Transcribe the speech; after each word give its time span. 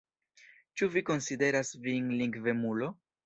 Ĉu 0.79 0.87
vi 0.95 1.03
konsideras 1.09 1.71
vin 1.85 2.09
lingvemulo? 2.23 2.89